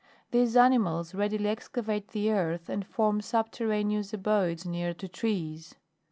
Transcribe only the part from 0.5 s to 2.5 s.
animals readily excavate the